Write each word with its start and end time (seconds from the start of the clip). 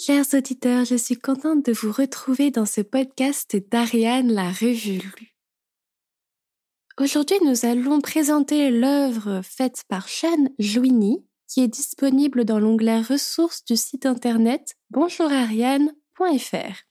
Chers 0.00 0.32
auditeurs, 0.32 0.84
je 0.84 0.94
suis 0.94 1.16
contente 1.16 1.66
de 1.66 1.72
vous 1.72 1.90
retrouver 1.90 2.52
dans 2.52 2.66
ce 2.66 2.82
podcast 2.82 3.56
d'Ariane 3.68 4.32
la 4.32 4.48
Revue. 4.48 5.34
Aujourd'hui, 7.00 7.38
nous 7.44 7.66
allons 7.66 8.00
présenter 8.00 8.70
l'œuvre 8.70 9.42
faite 9.42 9.82
par 9.88 10.06
Shane 10.06 10.50
Jouini, 10.60 11.26
qui 11.48 11.62
est 11.62 11.68
disponible 11.68 12.44
dans 12.44 12.60
l'onglet 12.60 13.00
ressources 13.00 13.64
du 13.64 13.74
site 13.74 14.06
internet 14.06 14.76
bonjourariane.fr. 14.90 16.84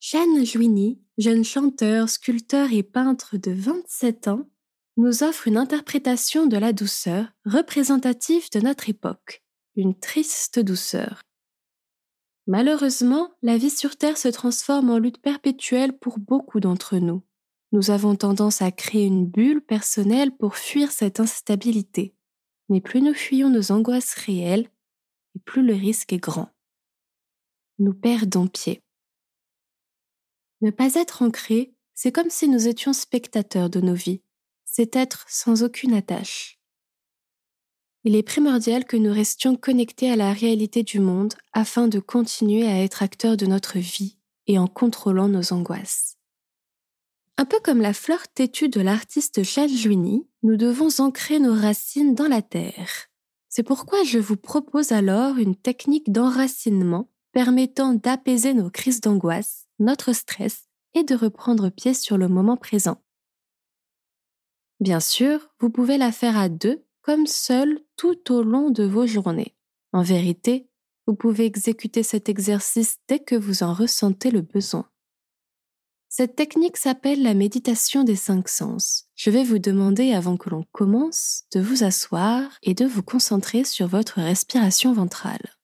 Shane 0.00 0.44
Jouini, 0.44 1.00
jeune 1.16 1.44
chanteur, 1.44 2.08
sculpteur 2.08 2.72
et 2.72 2.82
peintre 2.82 3.36
de 3.36 3.52
27 3.52 4.26
ans, 4.26 4.50
nous 4.96 5.22
offre 5.22 5.46
une 5.46 5.58
interprétation 5.58 6.48
de 6.48 6.56
la 6.56 6.72
douceur 6.72 7.28
représentative 7.44 8.50
de 8.50 8.58
notre 8.58 8.88
époque 8.88 9.42
une 9.76 9.98
triste 9.98 10.58
douceur. 10.58 11.22
Malheureusement, 12.46 13.30
la 13.42 13.56
vie 13.56 13.70
sur 13.70 13.96
Terre 13.96 14.18
se 14.18 14.28
transforme 14.28 14.90
en 14.90 14.98
lutte 14.98 15.20
perpétuelle 15.22 15.96
pour 15.96 16.18
beaucoup 16.18 16.60
d'entre 16.60 16.98
nous. 16.98 17.22
Nous 17.70 17.90
avons 17.90 18.16
tendance 18.16 18.60
à 18.60 18.70
créer 18.70 19.06
une 19.06 19.26
bulle 19.26 19.64
personnelle 19.64 20.36
pour 20.36 20.56
fuir 20.56 20.90
cette 20.90 21.20
instabilité. 21.20 22.14
Mais 22.68 22.80
plus 22.80 23.00
nous 23.00 23.14
fuyons 23.14 23.48
nos 23.48 23.72
angoisses 23.72 24.14
réelles, 24.14 24.68
et 25.34 25.38
plus 25.38 25.62
le 25.62 25.74
risque 25.74 26.12
est 26.12 26.18
grand. 26.18 26.50
Nous 27.78 27.94
perdons 27.94 28.48
pied. 28.48 28.82
Ne 30.60 30.70
pas 30.70 30.94
être 30.94 31.22
ancré, 31.22 31.74
c'est 31.94 32.12
comme 32.12 32.30
si 32.30 32.48
nous 32.48 32.68
étions 32.68 32.92
spectateurs 32.92 33.70
de 33.70 33.80
nos 33.80 33.94
vies. 33.94 34.22
C'est 34.64 34.96
être 34.96 35.24
sans 35.28 35.62
aucune 35.62 35.94
attache 35.94 36.61
il 38.04 38.16
est 38.16 38.22
primordial 38.22 38.84
que 38.84 38.96
nous 38.96 39.12
restions 39.12 39.56
connectés 39.56 40.10
à 40.10 40.16
la 40.16 40.32
réalité 40.32 40.82
du 40.82 40.98
monde 40.98 41.34
afin 41.52 41.88
de 41.88 42.00
continuer 42.00 42.66
à 42.66 42.82
être 42.82 43.02
acteurs 43.02 43.36
de 43.36 43.46
notre 43.46 43.78
vie 43.78 44.18
et 44.46 44.58
en 44.58 44.66
contrôlant 44.66 45.28
nos 45.28 45.52
angoisses. 45.52 46.16
Un 47.38 47.44
peu 47.44 47.60
comme 47.60 47.80
la 47.80 47.94
fleur 47.94 48.28
têtue 48.28 48.68
de 48.68 48.80
l'artiste 48.80 49.42
Charles 49.42 49.70
Juini, 49.70 50.26
nous 50.42 50.56
devons 50.56 50.88
ancrer 50.98 51.38
nos 51.38 51.54
racines 51.54 52.14
dans 52.14 52.28
la 52.28 52.42
terre. 52.42 53.08
C'est 53.48 53.62
pourquoi 53.62 54.02
je 54.04 54.18
vous 54.18 54.36
propose 54.36 54.92
alors 54.92 55.38
une 55.38 55.56
technique 55.56 56.10
d'enracinement 56.10 57.08
permettant 57.32 57.94
d'apaiser 57.94 58.54
nos 58.54 58.70
crises 58.70 59.00
d'angoisse, 59.00 59.66
notre 59.78 60.12
stress 60.12 60.68
et 60.94 61.04
de 61.04 61.14
reprendre 61.14 61.70
pied 61.70 61.94
sur 61.94 62.18
le 62.18 62.28
moment 62.28 62.56
présent. 62.56 63.02
Bien 64.80 65.00
sûr, 65.00 65.48
vous 65.60 65.70
pouvez 65.70 65.96
la 65.96 66.12
faire 66.12 66.36
à 66.36 66.48
deux 66.48 66.84
comme 67.02 67.26
seul 67.26 67.80
tout 67.96 68.32
au 68.32 68.42
long 68.42 68.70
de 68.70 68.84
vos 68.84 69.06
journées. 69.06 69.54
En 69.92 70.02
vérité, 70.02 70.68
vous 71.06 71.14
pouvez 71.14 71.44
exécuter 71.44 72.02
cet 72.02 72.28
exercice 72.28 72.98
dès 73.08 73.18
que 73.18 73.34
vous 73.34 73.62
en 73.62 73.74
ressentez 73.74 74.30
le 74.30 74.40
besoin. 74.40 74.88
Cette 76.08 76.36
technique 76.36 76.76
s'appelle 76.76 77.22
la 77.22 77.32
méditation 77.32 78.04
des 78.04 78.16
cinq 78.16 78.48
sens. 78.48 79.06
Je 79.14 79.30
vais 79.30 79.44
vous 79.44 79.58
demander 79.58 80.12
avant 80.12 80.36
que 80.36 80.50
l'on 80.50 80.64
commence 80.70 81.44
de 81.52 81.60
vous 81.60 81.84
asseoir 81.84 82.58
et 82.62 82.74
de 82.74 82.84
vous 82.84 83.02
concentrer 83.02 83.64
sur 83.64 83.88
votre 83.88 84.20
respiration 84.20 84.92
ventrale. 84.92 85.56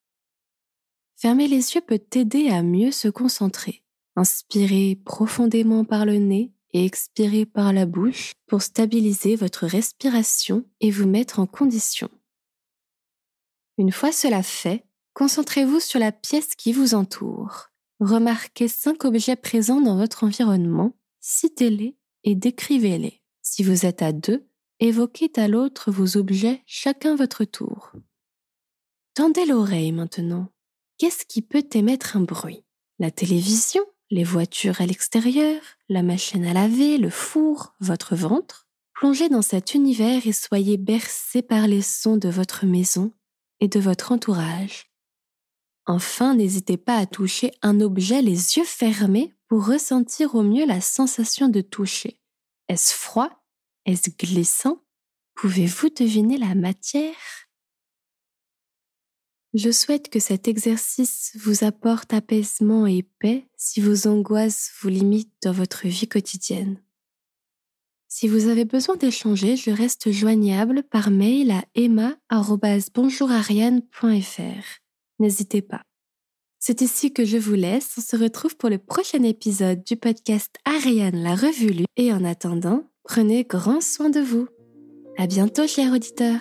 Fermer 1.17 1.49
les 1.49 1.75
yeux 1.75 1.83
peut 1.83 2.01
aider 2.15 2.49
à 2.49 2.63
mieux 2.63 2.93
se 2.93 3.09
concentrer. 3.09 3.85
Inspirez 4.17 4.99
profondément 5.05 5.85
par 5.85 6.07
le 6.07 6.17
nez 6.17 6.53
et 6.73 6.85
expirez 6.85 7.47
par 7.47 7.73
la 7.73 7.87
bouche 7.87 8.35
pour 8.47 8.63
stabiliser 8.63 9.37
votre 9.37 9.67
respiration 9.67 10.65
et 10.81 10.91
vous 10.91 11.07
mettre 11.07 11.39
en 11.41 11.47
condition. 11.47 12.11
Une 13.79 13.93
fois 13.93 14.13
cela 14.13 14.43
fait, 14.43 14.85
concentrez-vous 15.15 15.81
sur 15.81 16.01
la 16.01 16.13
pièce 16.13 16.55
qui 16.55 16.73
vous 16.73 16.95
entoure. 16.95 17.71
Remarquez 18.01 18.69
cinq 18.69 19.05
objets 19.05 19.37
présents 19.37 19.81
dans 19.81 19.97
votre 19.97 20.25
environnement, 20.25 20.97
citez-les 21.21 21.97
et 22.25 22.35
décrivez-les. 22.35 23.23
Si 23.43 23.63
vous 23.63 23.87
êtes 23.87 24.03
à 24.03 24.13
deux, 24.13 24.47
évoquez 24.81 25.33
à 25.37 25.49
l'autre 25.49 25.91
vos 25.91 26.17
objets 26.17 26.63
chacun 26.67 27.17
votre 27.17 27.45
tour. 27.45 27.93
Tendez 29.15 29.47
l'oreille 29.47 29.93
maintenant. 29.93 30.53
Qu'est-ce 30.99 31.25
qui 31.25 31.43
peut 31.43 31.67
émettre 31.73 32.17
un 32.17 32.21
bruit? 32.21 32.65
La 32.99 33.11
télévision? 33.11 33.85
Les 34.11 34.25
voitures 34.25 34.81
à 34.81 34.87
l'extérieur, 34.87 35.61
la 35.89 36.03
machine 36.03 36.45
à 36.47 36.53
laver, 36.53 36.99
le 36.99 37.11
four, 37.11 37.75
votre 37.81 38.17
ventre. 38.17 38.67
Plongez 38.95 39.29
dans 39.29 39.43
cet 39.43 39.75
univers 39.75 40.27
et 40.27 40.33
soyez 40.33 40.77
bercés 40.77 41.43
par 41.43 41.67
les 41.67 41.83
sons 41.83 42.17
de 42.17 42.29
votre 42.29 42.67
maison 42.67 43.13
et 43.61 43.69
de 43.69 43.79
votre 43.79 44.13
entourage. 44.13 44.91
Enfin, 45.87 46.35
n'hésitez 46.35 46.77
pas 46.77 46.97
à 46.97 47.07
toucher 47.07 47.53
un 47.63 47.81
objet 47.81 48.23
les 48.23 48.57
yeux 48.57 48.65
fermés 48.65 49.35
pour 49.47 49.67
ressentir 49.67 50.35
au 50.35 50.43
mieux 50.43 50.67
la 50.67 50.81
sensation 50.81 51.49
de 51.49 51.61
toucher. 51.61 52.21
Est-ce 52.69 52.93
froid? 52.93 53.31
Est-ce 53.87 54.11
glissant? 54.11 54.83
Pouvez-vous 55.35 55.89
deviner 55.91 56.37
la 56.37 56.55
matière? 56.55 57.15
Je 59.59 59.71
souhaite 59.71 60.09
que 60.09 60.21
cet 60.21 60.49
exercice 60.49 61.33
vous 61.37 61.65
apporte 61.65 62.15
apaisement 62.15 62.87
et 62.87 63.03
paix 63.19 63.47
si 63.57 63.81
vos 63.81 64.07
angoisses 64.07 64.71
vous 64.81 64.89
limitent 64.89 65.35
dans 65.43 65.53
votre 65.53 65.87
vie 65.87 66.09
quotidienne. 66.09 66.81
Si 68.09 68.27
vous 68.27 68.49
avez 68.49 68.65
besoin 68.65 68.97
d'échanger, 68.97 69.57
je 69.57 69.71
reste 69.71 70.11
joignable 70.11 70.83
par 70.83 71.11
mail 71.11 71.51
à 71.51 71.63
emma.bonjourariane.fr. 71.75 74.65
N'hésitez 75.19 75.61
pas. 75.61 75.83
C'est 76.59 76.81
ici 76.81 77.13
que 77.13 77.25
je 77.25 77.37
vous 77.37 77.55
laisse. 77.55 77.95
On 77.99 78.01
se 78.01 78.17
retrouve 78.17 78.57
pour 78.57 78.71
le 78.71 78.79
prochain 78.79 79.23
épisode 79.23 79.85
du 79.85 79.97
podcast 79.97 80.57
Ariane 80.65 81.23
la 81.23 81.35
revue 81.35 81.71
lue. 81.71 81.85
Et 81.97 82.13
en 82.13 82.25
attendant, 82.25 82.91
prenez 83.05 83.45
grand 83.45 83.81
soin 83.81 84.11
de 84.11 84.21
vous. 84.21 84.49
À 85.19 85.27
bientôt, 85.27 85.67
chers 85.67 85.93
auditeurs. 85.93 86.41